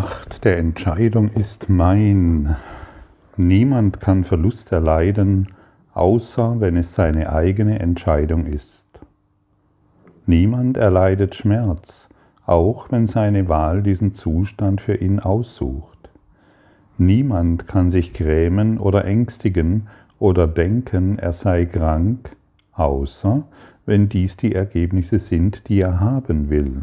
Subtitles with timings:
[0.00, 2.54] Macht der Entscheidung ist mein.
[3.36, 5.48] Niemand kann Verlust erleiden,
[5.92, 8.86] außer wenn es seine eigene Entscheidung ist.
[10.24, 12.08] Niemand erleidet Schmerz,
[12.46, 16.10] auch wenn seine Wahl diesen Zustand für ihn aussucht.
[16.96, 19.88] Niemand kann sich grämen oder ängstigen
[20.20, 22.36] oder denken, er sei krank,
[22.72, 23.42] außer
[23.84, 26.82] wenn dies die Ergebnisse sind, die er haben will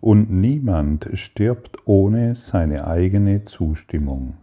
[0.00, 4.34] und niemand stirbt ohne seine eigene Zustimmung.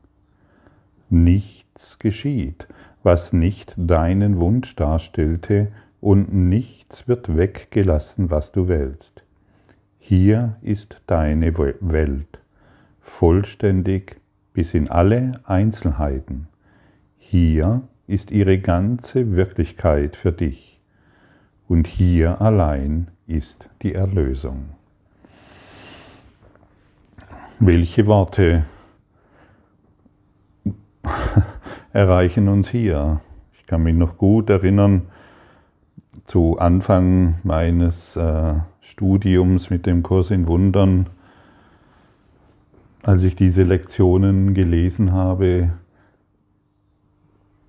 [1.10, 2.68] Nichts geschieht,
[3.04, 9.24] was nicht deinen Wunsch darstellte, und nichts wird weggelassen, was du willst.
[9.98, 12.40] Hier ist deine Welt,
[13.02, 14.18] vollständig
[14.54, 16.48] bis in alle Einzelheiten.
[17.18, 20.80] Hier ist ihre ganze Wirklichkeit für dich.
[21.68, 24.77] Und hier allein ist die Erlösung.
[27.60, 28.66] Welche Worte
[31.92, 33.22] erreichen uns hier?
[33.58, 35.08] Ich kann mich noch gut erinnern
[36.26, 41.10] zu Anfang meines äh, Studiums mit dem Kurs in Wundern,
[43.02, 45.72] als ich diese Lektionen gelesen habe.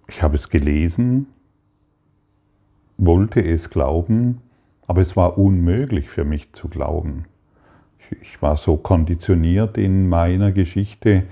[0.06, 1.28] Ich habe es gelesen,
[2.98, 4.42] wollte es glauben,
[4.86, 7.24] aber es war unmöglich für mich zu glauben
[8.22, 11.24] ich war so konditioniert in meiner Geschichte,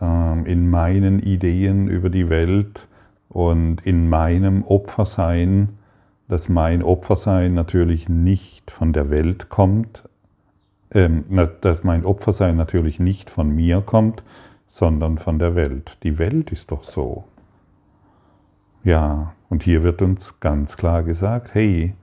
[0.00, 2.86] ähm, in meinen Ideen über die Welt
[3.28, 5.70] und in meinem Opfersein,
[6.28, 10.08] dass mein Opfersein natürlich nicht von der Welt kommt,
[10.92, 11.24] ähm,
[11.60, 14.22] dass mein Opfersein natürlich nicht von mir kommt,
[14.68, 15.96] sondern von der Welt.
[16.02, 17.24] Die Welt ist doch so.
[18.82, 21.94] Ja, und hier wird uns ganz klar gesagt, hey,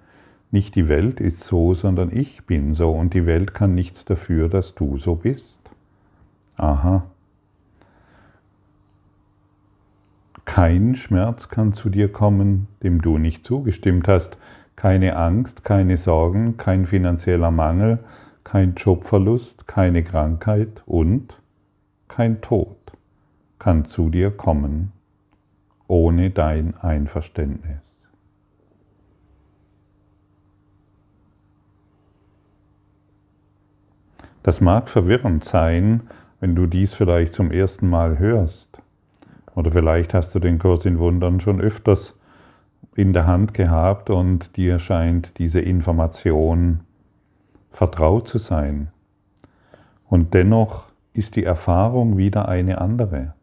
[0.58, 4.50] nicht die Welt ist so, sondern ich bin so und die Welt kann nichts dafür,
[4.50, 5.60] dass du so bist.
[6.56, 7.04] Aha.
[10.46, 14.36] Kein Schmerz kann zu dir kommen, dem du nicht zugestimmt hast.
[14.76, 18.00] Keine Angst, keine Sorgen, kein finanzieller Mangel,
[18.44, 21.38] kein Jobverlust, keine Krankheit und
[22.08, 22.78] kein Tod
[23.60, 24.92] kann zu dir kommen
[25.88, 27.86] ohne dein Einverständnis.
[34.48, 36.04] Das mag verwirrend sein,
[36.40, 38.70] wenn du dies vielleicht zum ersten Mal hörst.
[39.56, 42.18] Oder vielleicht hast du den Kurs in Wundern schon öfters
[42.96, 46.80] in der Hand gehabt und dir scheint diese Information
[47.72, 48.88] vertraut zu sein.
[50.08, 53.34] Und dennoch ist die Erfahrung wieder eine andere.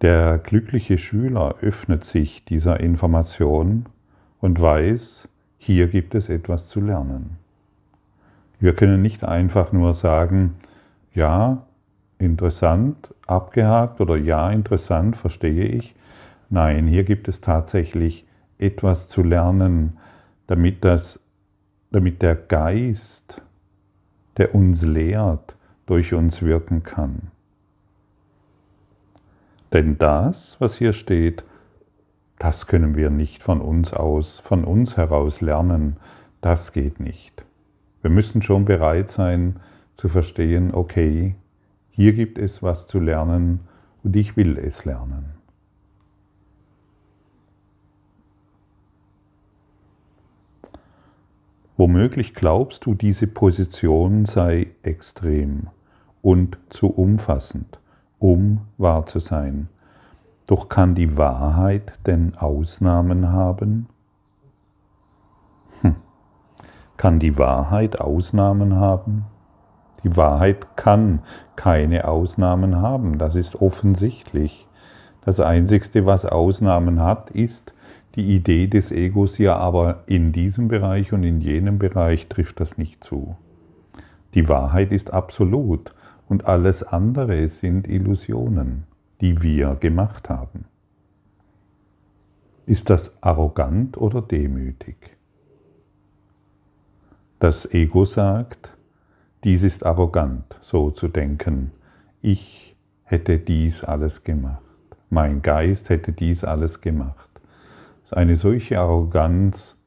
[0.00, 3.84] Der glückliche Schüler öffnet sich dieser Information
[4.40, 7.39] und weiß, hier gibt es etwas zu lernen.
[8.60, 10.56] Wir können nicht einfach nur sagen,
[11.14, 11.62] ja,
[12.18, 15.94] interessant, abgehakt oder ja, interessant, verstehe ich.
[16.50, 18.26] Nein, hier gibt es tatsächlich
[18.58, 19.96] etwas zu lernen,
[20.46, 21.18] damit, das,
[21.90, 23.40] damit der Geist,
[24.36, 25.56] der uns lehrt,
[25.86, 27.30] durch uns wirken kann.
[29.72, 31.44] Denn das, was hier steht,
[32.38, 35.96] das können wir nicht von uns aus, von uns heraus lernen.
[36.40, 37.44] Das geht nicht.
[38.02, 39.56] Wir müssen schon bereit sein
[39.96, 41.34] zu verstehen, okay,
[41.90, 43.60] hier gibt es was zu lernen
[44.02, 45.34] und ich will es lernen.
[51.76, 55.68] Womöglich glaubst du, diese Position sei extrem
[56.20, 57.80] und zu umfassend,
[58.18, 59.68] um wahr zu sein.
[60.46, 63.86] Doch kann die Wahrheit denn Ausnahmen haben?
[67.00, 69.24] Kann die Wahrheit Ausnahmen haben?
[70.04, 71.20] Die Wahrheit kann
[71.56, 74.66] keine Ausnahmen haben, das ist offensichtlich.
[75.24, 77.72] Das Einzige, was Ausnahmen hat, ist
[78.16, 82.76] die Idee des Egos, ja, aber in diesem Bereich und in jenem Bereich trifft das
[82.76, 83.34] nicht zu.
[84.34, 85.94] Die Wahrheit ist absolut
[86.28, 88.82] und alles andere sind Illusionen,
[89.22, 90.66] die wir gemacht haben.
[92.66, 95.16] Ist das arrogant oder demütig?
[97.40, 98.70] Das Ego sagt,
[99.44, 101.70] dies ist arrogant, so zu denken.
[102.20, 104.60] Ich hätte dies alles gemacht.
[105.08, 107.30] Mein Geist hätte dies alles gemacht.
[108.10, 109.78] Eine solche Arroganz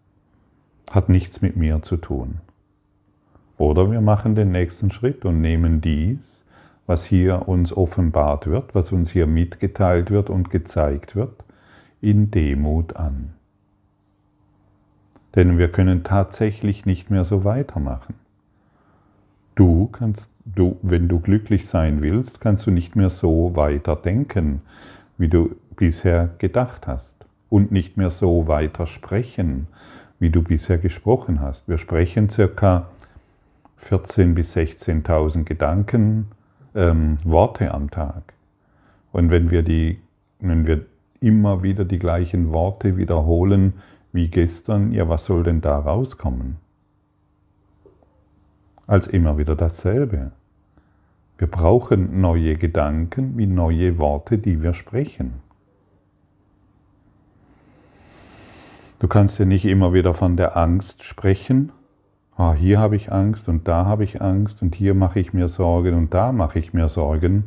[0.89, 2.39] hat nichts mit mir zu tun.
[3.59, 6.43] Oder wir machen den nächsten Schritt und nehmen dies,
[6.87, 11.43] was hier uns offenbart wird, was uns hier mitgeteilt wird und gezeigt wird,
[12.01, 13.35] in Demut an.
[15.35, 18.15] Denn wir können tatsächlich nicht mehr so weitermachen.
[19.55, 24.61] Du kannst, du, wenn du glücklich sein willst, kannst du nicht mehr so weiter denken,
[25.17, 27.13] wie du bisher gedacht hast
[27.49, 29.67] und nicht mehr so weiter sprechen,
[30.19, 31.67] wie du bisher gesprochen hast.
[31.67, 32.87] Wir sprechen circa
[33.89, 36.27] 14.000 bis 16.000 Gedanken,
[36.73, 38.33] ähm, Worte am Tag.
[39.11, 39.99] Und wenn wir, die,
[40.39, 40.85] wenn wir
[41.19, 43.73] immer wieder die gleichen Worte wiederholen
[44.13, 46.57] wie gestern, ja, was soll denn da rauskommen?
[48.85, 50.31] Als immer wieder dasselbe.
[51.37, 55.41] Wir brauchen neue Gedanken wie neue Worte, die wir sprechen.
[58.99, 61.71] Du kannst ja nicht immer wieder von der Angst sprechen.
[62.37, 65.47] Ah, hier habe ich Angst und da habe ich Angst und hier mache ich mir
[65.47, 67.45] Sorgen und da mache ich mir Sorgen,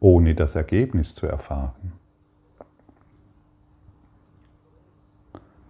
[0.00, 1.97] ohne das Ergebnis zu erfahren.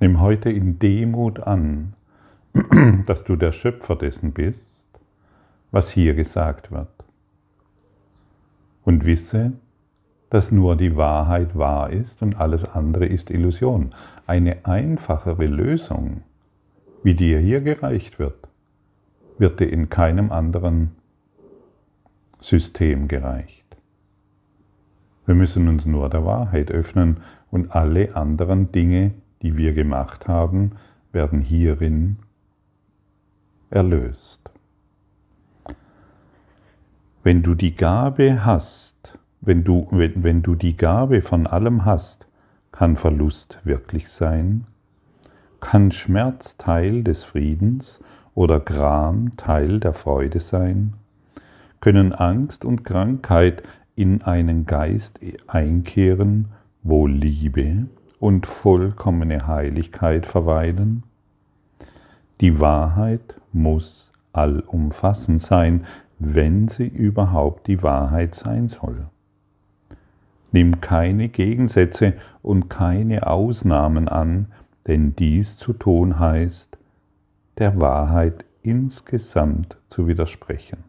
[0.01, 1.95] Nimm heute in Demut an,
[3.07, 4.67] dass du der Schöpfer dessen bist,
[5.71, 6.89] was hier gesagt wird.
[8.85, 9.53] Und wisse,
[10.31, 13.95] dass nur die Wahrheit wahr ist und alles andere ist Illusion.
[14.27, 16.23] Eine einfachere Lösung,
[17.03, 18.49] wie dir hier gereicht wird,
[19.39, 20.93] wird dir in keinem anderen
[22.41, 23.65] System gereicht.
[25.27, 27.19] Wir müssen uns nur der Wahrheit öffnen
[27.51, 29.13] und alle anderen Dinge,
[29.43, 30.73] die wir gemacht haben,
[31.13, 32.17] werden hierin
[33.71, 34.51] erlöst.
[37.23, 42.27] Wenn du die Gabe hast, wenn du, wenn, wenn du die Gabe von allem hast,
[42.73, 44.65] kann Verlust wirklich sein?
[45.61, 48.01] Kann Schmerz Teil des Friedens
[48.35, 50.95] oder Gram Teil der Freude sein?
[51.81, 53.63] Können Angst und Krankheit
[53.97, 55.19] in einen Geist
[55.49, 56.47] einkehren,
[56.83, 57.87] wo Liebe
[58.21, 61.03] und vollkommene Heiligkeit verweilen?
[62.41, 65.85] Die Wahrheit muss allumfassend sein,
[66.19, 69.07] wenn sie überhaupt die Wahrheit sein soll.
[70.53, 74.47] Nimm keine Gegensätze und keine Ausnahmen an,
[74.87, 76.79] denn dies zu tun heißt,
[77.59, 80.88] der Wahrheit insgesamt zu widersprechen.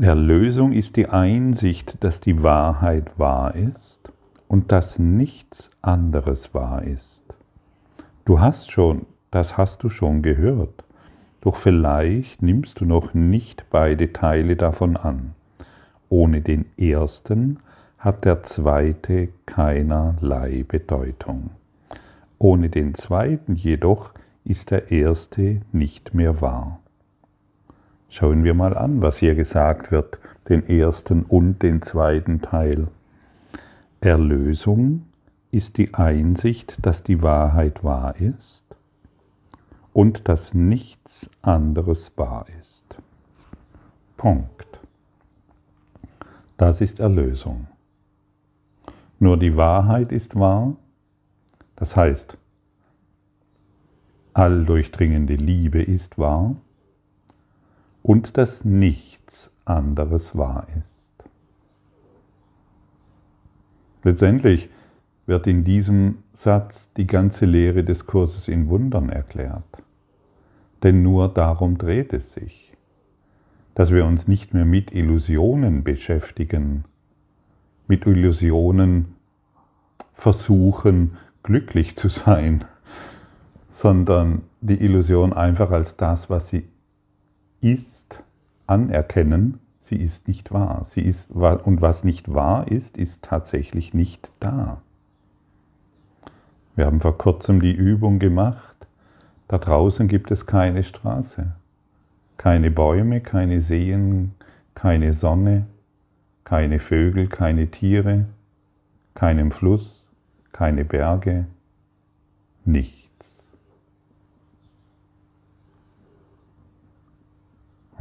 [0.00, 4.00] Erlösung ist die Einsicht, dass die Wahrheit wahr ist
[4.48, 7.20] und dass nichts anderes wahr ist.
[8.24, 10.84] Du hast schon, das hast du schon gehört.
[11.42, 15.34] Doch vielleicht nimmst du noch nicht beide Teile davon an.
[16.08, 17.58] Ohne den ersten
[17.98, 21.50] hat der zweite keinerlei Bedeutung.
[22.38, 24.10] Ohne den zweiten jedoch
[24.44, 26.80] ist der erste nicht mehr wahr.
[28.12, 32.88] Schauen wir mal an, was hier gesagt wird, den ersten und den zweiten Teil.
[34.02, 35.06] Erlösung
[35.50, 38.64] ist die Einsicht, dass die Wahrheit wahr ist
[39.94, 42.84] und dass nichts anderes wahr ist.
[44.18, 44.78] Punkt.
[46.58, 47.66] Das ist Erlösung.
[49.20, 50.76] Nur die Wahrheit ist wahr,
[51.76, 52.36] das heißt,
[54.34, 56.56] alldurchdringende Liebe ist wahr
[58.02, 61.28] und dass nichts anderes wahr ist.
[64.02, 64.68] Letztendlich
[65.26, 69.64] wird in diesem Satz die ganze Lehre des Kurses in Wundern erklärt.
[70.82, 72.72] Denn nur darum dreht es sich,
[73.74, 76.84] dass wir uns nicht mehr mit Illusionen beschäftigen,
[77.86, 79.14] mit Illusionen
[80.12, 82.64] versuchen, glücklich zu sein,
[83.68, 86.64] sondern die Illusion einfach als das, was sie
[87.62, 88.22] ist,
[88.66, 90.84] anerkennen, sie ist nicht wahr.
[90.84, 94.82] Sie ist, und was nicht wahr ist, ist tatsächlich nicht da.
[96.74, 98.76] Wir haben vor kurzem die Übung gemacht.
[99.48, 101.52] Da draußen gibt es keine Straße,
[102.38, 104.34] keine Bäume, keine Seen,
[104.74, 105.66] keine Sonne,
[106.44, 108.26] keine Vögel, keine Tiere,
[109.14, 110.02] keinen Fluss,
[110.52, 111.46] keine Berge,
[112.64, 113.01] nichts.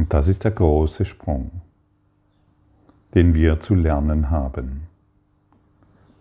[0.02, 1.62] Und das ist der große Sprung,
[3.14, 4.88] den wir zu lernen haben.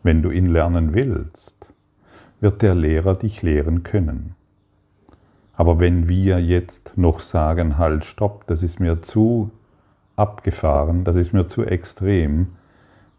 [0.03, 1.55] Wenn du ihn lernen willst,
[2.41, 4.35] wird der Lehrer dich lehren können.
[5.55, 9.51] Aber wenn wir jetzt noch sagen, halt, stopp, das ist mir zu
[10.15, 12.49] abgefahren, das ist mir zu extrem,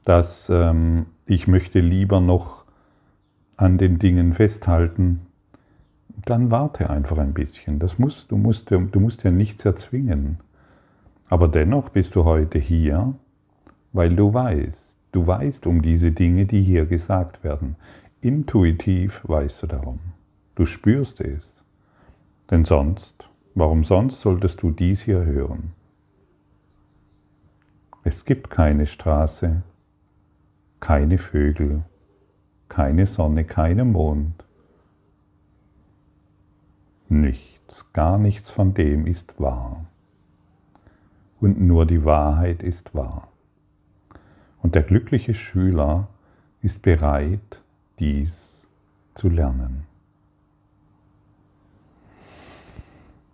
[0.05, 2.65] dass ähm, ich möchte lieber noch
[3.57, 5.21] an den Dingen festhalten,
[6.23, 7.79] dann warte einfach ein bisschen.
[7.79, 10.37] Das musst, du, musst, du musst ja nichts erzwingen.
[11.31, 13.15] Aber dennoch bist du heute hier,
[13.93, 17.77] weil du weißt, du weißt um diese Dinge, die hier gesagt werden.
[18.19, 19.99] Intuitiv weißt du darum.
[20.55, 21.47] Du spürst es.
[22.49, 25.71] Denn sonst, warum sonst solltest du dies hier hören?
[28.03, 29.63] Es gibt keine Straße,
[30.81, 31.83] keine Vögel,
[32.67, 34.43] keine Sonne, keinen Mond.
[37.07, 39.85] Nichts, gar nichts von dem ist wahr.
[41.41, 43.27] Und nur die Wahrheit ist wahr.
[44.61, 46.07] Und der glückliche Schüler
[46.61, 47.61] ist bereit,
[47.99, 48.67] dies
[49.15, 49.83] zu lernen.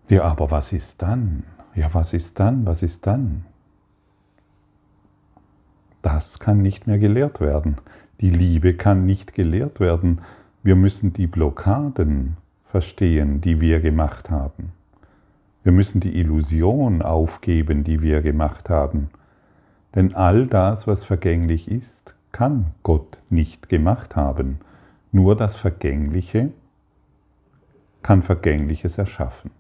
[0.08, 1.44] Ja, aber was ist dann?
[1.76, 2.66] Ja, was ist dann?
[2.66, 3.46] Was ist dann?
[6.02, 7.78] Das kann nicht mehr gelehrt werden.
[8.22, 10.22] Die Liebe kann nicht gelehrt werden.
[10.64, 12.38] Wir müssen die Blockaden
[12.68, 14.72] verstehen, die wir gemacht haben.
[15.68, 19.10] Wir müssen die Illusion aufgeben, die wir gemacht haben.
[19.96, 24.60] Denn all das, was vergänglich ist, kann Gott nicht gemacht haben.
[25.12, 26.54] Nur das Vergängliche
[28.02, 29.52] kann Vergängliches erschaffen.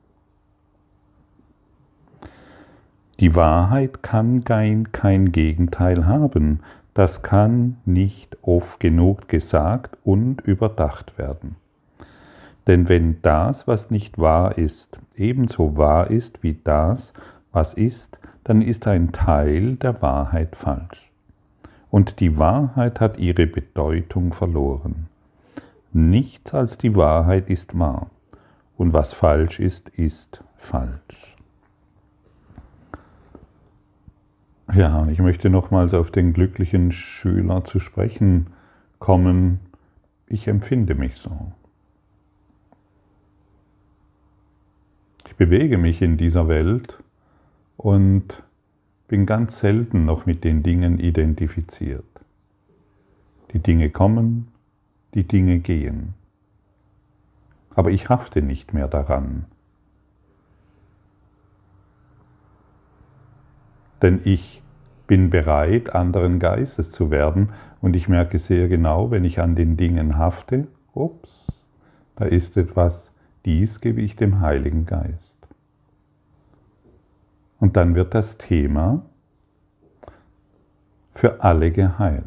[3.20, 6.62] Die Wahrheit kann kein, kein Gegenteil haben.
[6.94, 11.58] Das kann nicht oft genug gesagt und überdacht werden.
[12.68, 17.14] Denn wenn das, was nicht wahr ist, ebenso wahr ist wie das,
[17.54, 21.10] was ist, dann ist ein Teil der Wahrheit falsch.
[21.90, 25.08] Und die Wahrheit hat ihre Bedeutung verloren.
[25.94, 28.12] Nichts als die Wahrheit ist wahr.
[28.76, 31.36] Und was falsch ist, ist falsch.
[34.74, 38.48] Ja, ich möchte nochmals auf den glücklichen Schüler zu sprechen
[39.00, 39.62] kommen.
[40.28, 41.54] Ich empfinde mich so.
[45.38, 46.98] Bewege mich in dieser Welt
[47.78, 48.44] und
[49.08, 52.04] bin ganz selten noch mit den Dingen identifiziert.
[53.54, 54.50] Die Dinge kommen,
[55.14, 56.16] die Dinge gehen.
[57.74, 59.46] Aber ich hafte nicht mehr daran.
[64.02, 64.62] Denn ich
[65.06, 69.78] bin bereit, anderen Geistes zu werden und ich merke sehr genau, wenn ich an den
[69.78, 71.48] Dingen hafte, ups,
[72.16, 73.12] da ist etwas,
[73.48, 75.38] dies gebe ich dem Heiligen Geist.
[77.60, 79.04] Und dann wird das Thema
[81.16, 82.26] für alle geheilt.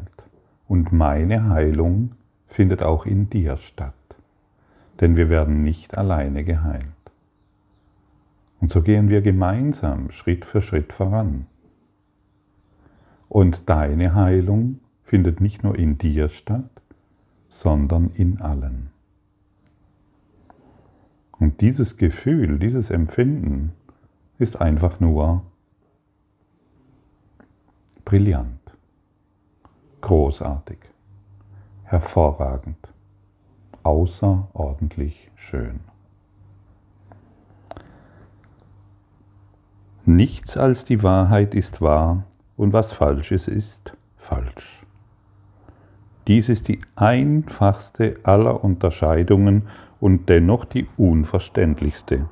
[0.67, 2.13] Und meine Heilung
[2.47, 3.93] findet auch in dir statt.
[4.99, 6.85] Denn wir werden nicht alleine geheilt.
[8.59, 11.45] Und so gehen wir gemeinsam Schritt für Schritt voran.
[13.29, 16.81] Und deine Heilung findet nicht nur in dir statt,
[17.49, 18.90] sondern in allen.
[21.41, 23.73] Und dieses Gefühl, dieses Empfinden
[24.37, 25.41] ist einfach nur
[28.05, 28.59] brillant,
[30.01, 30.77] großartig,
[31.83, 32.77] hervorragend,
[33.81, 35.79] außerordentlich schön.
[40.05, 42.23] Nichts als die Wahrheit ist wahr,
[42.55, 44.85] und was Falsches ist falsch.
[46.27, 49.67] Dies ist die einfachste aller Unterscheidungen
[50.01, 52.27] und dennoch die unverständlichste.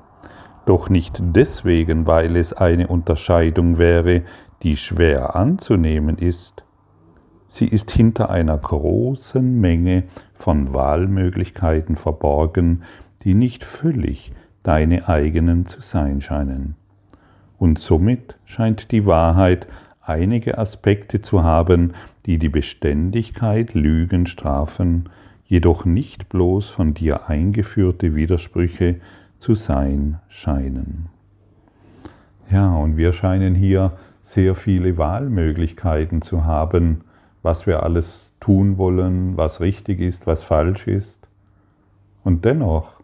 [0.66, 4.24] Doch nicht deswegen, weil es eine Unterscheidung wäre,
[4.62, 6.64] die schwer anzunehmen ist.
[7.48, 12.84] Sie ist hinter einer großen Menge von Wahlmöglichkeiten verborgen,
[13.24, 14.34] die nicht völlig
[14.64, 16.76] deine eigenen zu sein scheinen.
[17.58, 19.68] Und somit scheint die Wahrheit
[20.02, 21.94] einige Aspekte zu haben,
[22.26, 25.10] die die Beständigkeit Lügen strafen,
[25.50, 29.02] jedoch nicht bloß von dir eingeführte Widersprüche
[29.40, 31.10] zu sein scheinen.
[32.52, 37.02] Ja, und wir scheinen hier sehr viele Wahlmöglichkeiten zu haben,
[37.42, 41.28] was wir alles tun wollen, was richtig ist, was falsch ist.
[42.24, 43.02] Und dennoch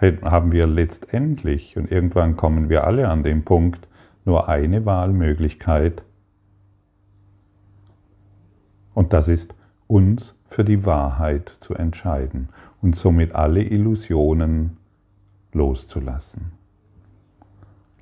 [0.00, 3.86] haben wir letztendlich, und irgendwann kommen wir alle an den Punkt,
[4.24, 6.02] nur eine Wahlmöglichkeit.
[8.94, 9.54] Und das ist
[9.86, 12.48] uns für die Wahrheit zu entscheiden
[12.82, 14.76] und somit alle Illusionen
[15.52, 16.52] loszulassen.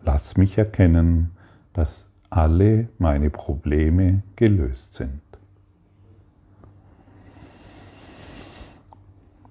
[0.03, 1.31] Lass mich erkennen,
[1.73, 5.21] dass alle meine Probleme gelöst sind.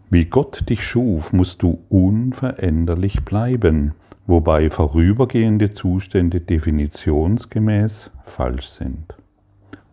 [0.10, 3.94] Wie Gott dich schuf, musst du unveränderlich bleiben,
[4.28, 9.16] wobei vorübergehende Zustände definitionsgemäß falsch sind.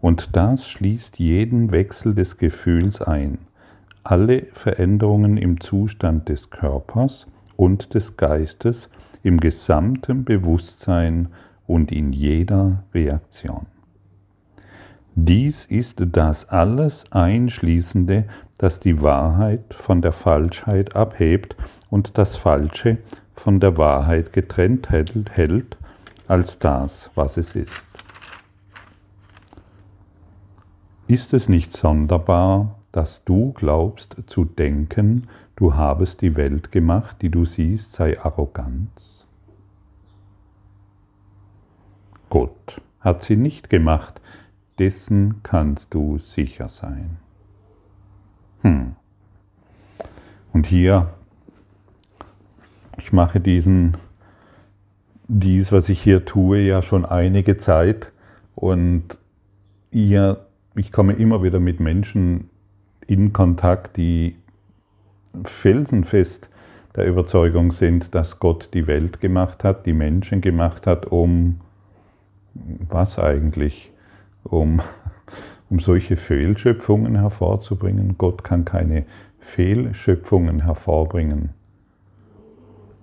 [0.01, 3.39] Und das schließt jeden Wechsel des Gefühls ein,
[4.03, 7.27] alle Veränderungen im Zustand des Körpers
[7.57, 8.89] und des Geistes,
[9.23, 11.29] im gesamten Bewusstsein
[11.67, 13.67] und in jeder Reaktion.
[15.15, 18.25] Dies ist das alles Einschließende,
[18.57, 21.57] das die Wahrheit von der Falschheit abhebt
[21.91, 22.99] und das Falsche
[23.35, 25.77] von der Wahrheit getrennt hält,
[26.29, 27.90] als das, was es ist.
[31.11, 35.27] Ist es nicht sonderbar, dass du glaubst zu denken,
[35.57, 39.27] du habest die Welt gemacht, die du siehst, sei Arroganz?
[42.29, 44.21] Gott hat sie nicht gemacht,
[44.79, 47.17] dessen kannst du sicher sein.
[48.63, 48.95] Hm.
[50.53, 51.09] Und hier,
[52.99, 53.97] ich mache diesen,
[55.27, 58.13] dies, was ich hier tue, ja schon einige Zeit
[58.55, 59.19] und
[59.91, 62.49] ihr, ich komme immer wieder mit Menschen
[63.07, 64.37] in Kontakt, die
[65.45, 66.49] felsenfest
[66.97, 71.61] der Überzeugung sind, dass Gott die Welt gemacht hat, die Menschen gemacht hat, um
[72.89, 73.93] was eigentlich?
[74.43, 74.81] Um,
[75.69, 78.17] um solche Fehlschöpfungen hervorzubringen.
[78.19, 79.05] Gott kann keine
[79.39, 81.51] Fehlschöpfungen hervorbringen.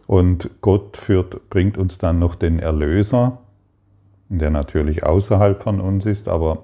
[0.06, 3.40] Und Gott führt, bringt uns dann noch den Erlöser,
[4.30, 6.64] der natürlich außerhalb von uns ist, aber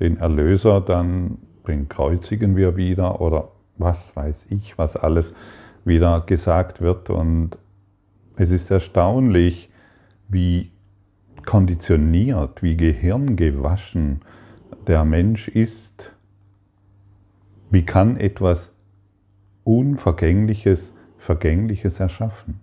[0.00, 3.48] den Erlöser dann bringt, kreuzigen wir wieder oder
[3.78, 5.34] was weiß ich, was alles
[5.84, 7.10] wieder gesagt wird.
[7.10, 7.58] Und
[8.36, 9.70] es ist erstaunlich,
[10.28, 10.72] wie
[11.44, 14.20] konditioniert, wie gehirngewaschen
[14.86, 16.12] der Mensch ist.
[17.70, 18.72] Wie kann etwas
[19.64, 22.60] Unvergängliches, Vergängliches erschaffen?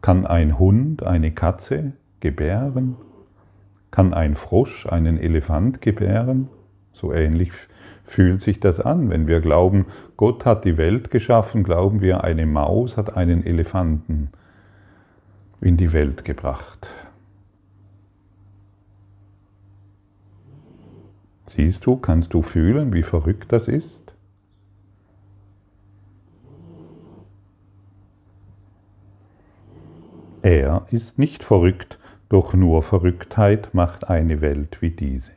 [0.00, 2.96] Kann ein Hund eine Katze gebären?
[3.92, 6.48] Kann ein Frosch einen Elefant gebären?
[6.92, 7.52] So ähnlich
[8.04, 9.10] fühlt sich das an.
[9.10, 14.30] Wenn wir glauben, Gott hat die Welt geschaffen, glauben wir, eine Maus hat einen Elefanten
[15.60, 16.88] in die Welt gebracht.
[21.46, 24.14] Siehst du, kannst du fühlen, wie verrückt das ist?
[30.40, 31.98] Er ist nicht verrückt,
[32.32, 35.32] doch nur Verrücktheit macht eine Welt wie diese.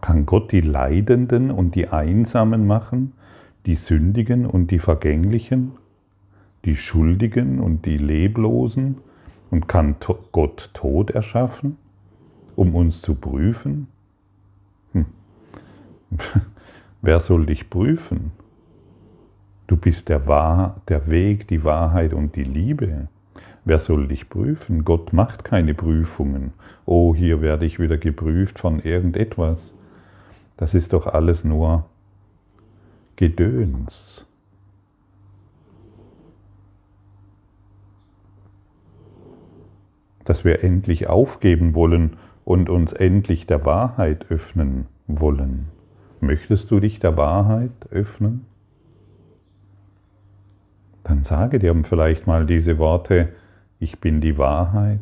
[0.00, 3.12] Kann Gott die Leidenden und die Einsamen machen,
[3.64, 5.72] die Sündigen und die Vergänglichen,
[6.64, 8.98] die Schuldigen und die Leblosen?
[9.52, 9.94] Und kann
[10.32, 11.78] Gott Tod erschaffen,
[12.56, 13.86] um uns zu prüfen?
[14.94, 15.06] Hm.
[17.02, 18.32] Wer soll dich prüfen?
[19.68, 23.06] Du bist der, Wahr, der Weg, die Wahrheit und die Liebe.
[23.66, 24.84] Wer soll dich prüfen?
[24.84, 26.52] Gott macht keine Prüfungen.
[26.84, 29.74] Oh, hier werde ich wieder geprüft von irgendetwas.
[30.56, 31.84] Das ist doch alles nur
[33.16, 34.24] Gedöns.
[40.24, 45.66] Dass wir endlich aufgeben wollen und uns endlich der Wahrheit öffnen wollen.
[46.20, 48.46] Möchtest du dich der Wahrheit öffnen?
[51.06, 53.28] dann sage dir vielleicht mal diese Worte,
[53.78, 55.00] ich bin die Wahrheit,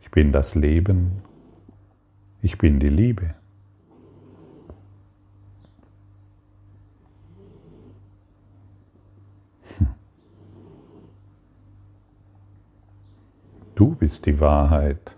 [0.00, 1.22] ich bin das Leben,
[2.42, 3.34] ich bin die Liebe.
[9.78, 9.88] Hm.
[13.74, 15.16] Du bist die Wahrheit,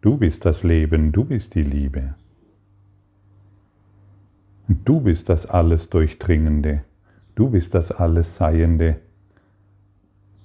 [0.00, 2.14] du bist das Leben, du bist die Liebe.
[4.66, 6.84] Du bist das alles Durchdringende.
[7.34, 9.00] Du bist das alles Seiende.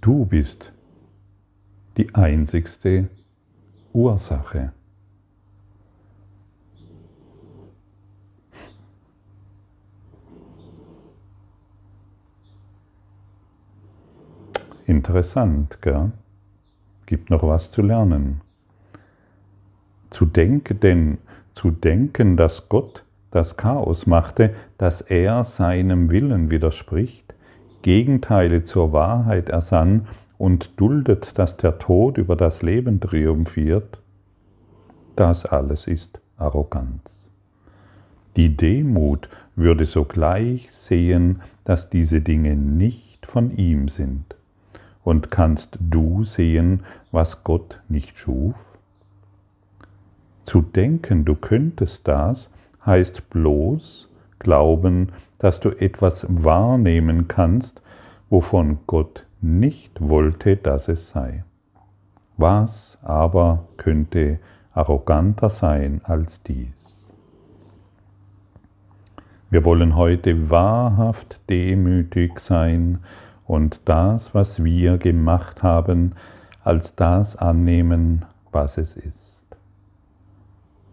[0.02, 0.72] Du bist
[1.98, 3.10] die einzigste
[3.92, 4.72] Ursache.
[14.86, 16.12] Interessant, gell?
[17.06, 18.42] Gibt noch was zu lernen.
[20.10, 21.18] Zu denken,
[21.54, 27.29] zu denken, dass Gott das Chaos machte, dass er seinem Willen widerspricht,
[27.82, 34.00] Gegenteile zur Wahrheit ersann und duldet, dass der Tod über das Leben triumphiert,
[35.16, 37.20] das alles ist Arroganz.
[38.36, 44.36] Die Demut würde sogleich sehen, dass diese Dinge nicht von ihm sind.
[45.04, 48.56] Und kannst du sehen, was Gott nicht schuf?
[50.44, 52.50] Zu denken, du könntest das,
[52.86, 54.09] heißt bloß
[54.40, 57.82] glauben, dass du etwas wahrnehmen kannst,
[58.30, 61.44] wovon Gott nicht wollte, dass es sei.
[62.38, 64.40] Was aber könnte
[64.74, 66.80] arroganter sein als dies?
[69.50, 73.00] Wir wollen heute wahrhaft demütig sein
[73.48, 76.14] und das, was wir gemacht haben,
[76.64, 79.58] als das annehmen, was es ist.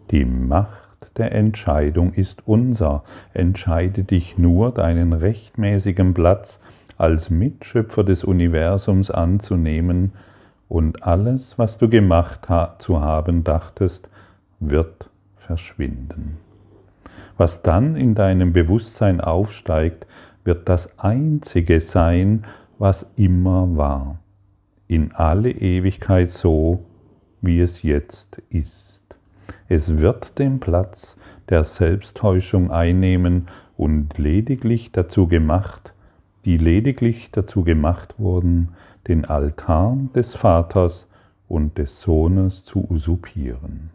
[0.09, 0.86] Die Macht
[1.17, 3.03] der Entscheidung ist unser.
[3.33, 6.59] Entscheide dich nur, deinen rechtmäßigen Platz
[6.97, 10.13] als Mitschöpfer des Universums anzunehmen,
[10.69, 12.47] und alles, was du gemacht
[12.79, 14.09] zu haben dachtest,
[14.59, 16.37] wird verschwinden.
[17.37, 20.07] Was dann in deinem Bewusstsein aufsteigt,
[20.43, 22.45] wird das Einzige sein,
[22.79, 24.19] was immer war,
[24.87, 26.83] in alle Ewigkeit so,
[27.41, 28.86] wie es jetzt ist.
[29.69, 31.17] Es wird den Platz
[31.49, 35.93] der Selbsttäuschung einnehmen und lediglich dazu gemacht,
[36.45, 38.69] die lediglich dazu gemacht wurden,
[39.07, 41.07] den Altar des Vaters
[41.47, 43.89] und des Sohnes zu usurpieren.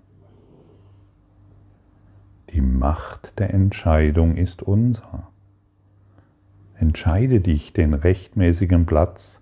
[2.51, 5.29] Die Macht der Entscheidung ist unser.
[6.75, 9.41] Entscheide dich, den rechtmäßigen Platz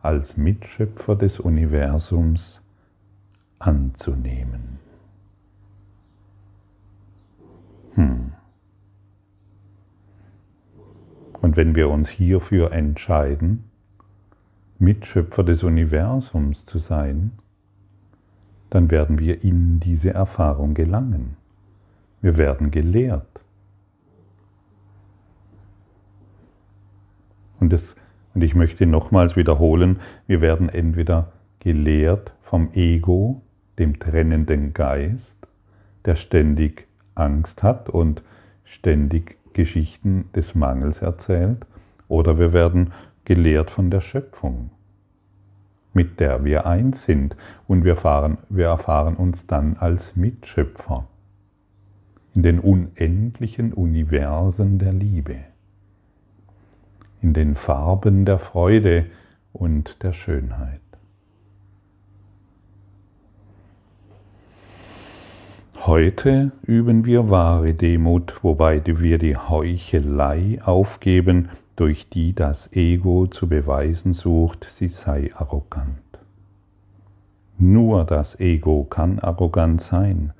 [0.00, 2.62] als Mitschöpfer des Universums
[3.58, 4.81] anzunehmen.
[7.94, 8.32] Hm.
[11.40, 13.64] Und wenn wir uns hierfür entscheiden,
[14.78, 17.32] Mitschöpfer des Universums zu sein,
[18.70, 21.36] dann werden wir in diese Erfahrung gelangen.
[22.20, 23.26] Wir werden gelehrt.
[27.60, 27.94] Und, das,
[28.34, 33.42] und ich möchte nochmals wiederholen, wir werden entweder gelehrt vom Ego,
[33.78, 35.36] dem trennenden Geist,
[36.04, 38.22] der ständig Angst hat und
[38.64, 41.66] ständig Geschichten des Mangels erzählt,
[42.08, 42.92] oder wir werden
[43.24, 44.70] gelehrt von der Schöpfung,
[45.94, 51.06] mit der wir eins sind und wir erfahren, wir erfahren uns dann als Mitschöpfer
[52.34, 55.36] in den unendlichen Universen der Liebe,
[57.22, 59.06] in den Farben der Freude
[59.52, 60.81] und der Schönheit.
[65.84, 73.48] Heute üben wir wahre Demut, wobei wir die Heuchelei aufgeben, durch die das Ego zu
[73.48, 75.98] beweisen sucht, sie sei arrogant.
[77.58, 80.32] Nur das Ego kann arrogant sein,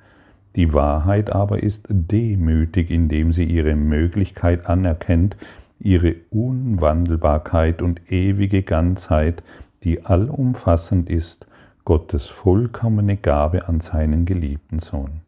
[0.55, 5.35] die Wahrheit aber ist demütig, indem sie ihre Möglichkeit anerkennt,
[5.77, 9.43] ihre Unwandelbarkeit und ewige Ganzheit,
[9.83, 11.47] die allumfassend ist,
[11.83, 15.22] Gottes vollkommene Gabe an seinen geliebten Sohn.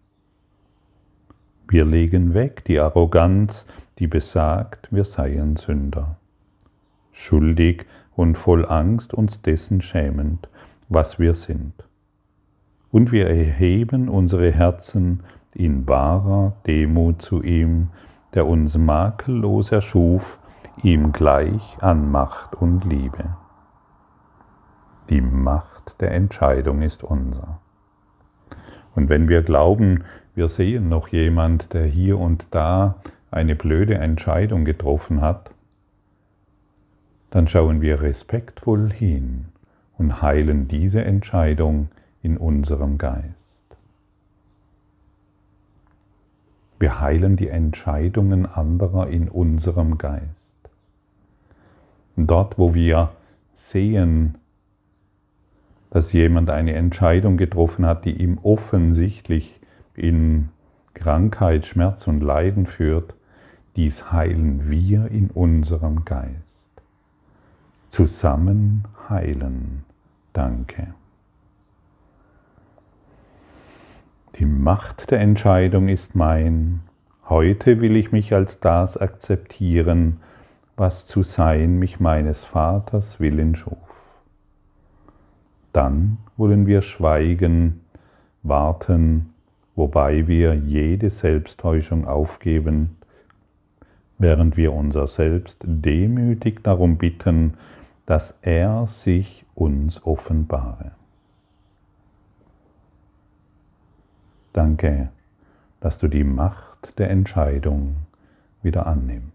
[1.67, 3.65] Wir legen weg die Arroganz,
[3.97, 6.17] die besagt, wir seien Sünder.
[7.11, 10.47] Schuldig und voll Angst uns dessen schämend,
[10.89, 11.73] was wir sind.
[12.91, 15.23] Und wir erheben unsere Herzen
[15.53, 17.89] in wahrer Demut zu ihm,
[18.33, 20.39] der uns makellos erschuf,
[20.83, 23.35] ihm gleich an Macht und Liebe.
[25.09, 27.59] Die Macht der Entscheidung ist unser.
[28.93, 30.03] Und wenn wir glauben,
[30.35, 32.95] wir sehen noch jemand, der hier und da
[33.31, 35.51] eine blöde Entscheidung getroffen hat,
[37.31, 39.45] dann schauen wir respektvoll hin
[39.97, 41.89] und heilen diese Entscheidung
[42.21, 43.35] in unserem Geist.
[46.79, 50.51] Wir heilen die Entscheidungen anderer in unserem Geist.
[52.17, 53.11] Dort, wo wir
[53.53, 54.37] sehen,
[55.89, 59.54] dass jemand eine Entscheidung getroffen hat, die ihm offensichtlich
[59.97, 60.49] in
[60.93, 63.13] Krankheit, Schmerz und Leiden führt,
[63.75, 66.33] dies heilen wir in unserem Geist.
[67.89, 69.83] Zusammen heilen.
[70.33, 70.93] Danke.
[74.35, 76.81] Die Macht der Entscheidung ist mein.
[77.29, 80.19] Heute will ich mich als das akzeptieren,
[80.75, 83.77] was zu sein mich meines Vaters Willen schuf.
[85.71, 87.81] Dann wollen wir schweigen,
[88.43, 89.34] warten,
[89.75, 92.97] wobei wir jede Selbsttäuschung aufgeben
[94.17, 97.55] während wir unser Selbst demütig darum bitten,
[98.05, 100.91] dass er sich uns offenbare.
[104.53, 105.09] Danke,
[105.81, 107.97] dass du die Macht der Entscheidung
[108.61, 109.34] wieder annimmst.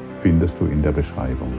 [0.21, 1.53] findest du in der Beschreibung.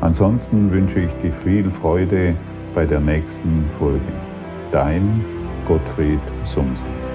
[0.00, 2.34] Ansonsten wünsche ich dir viel Freude
[2.74, 4.00] bei der nächsten Folge.
[4.70, 5.24] Dein
[5.66, 7.07] Gottfried Sumsen.